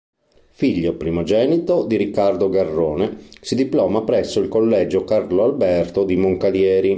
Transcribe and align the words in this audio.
Figlio 0.49 0.95
primogenito 0.95 1.83
di 1.85 1.95
Riccardo 1.95 2.49
Garrone, 2.49 3.27
si 3.39 3.53
diploma 3.53 4.01
presso 4.01 4.39
il 4.39 4.47
Collegio 4.49 5.03
Carlo 5.03 5.43
Alberto 5.43 6.05
di 6.05 6.15
Moncalieri. 6.17 6.89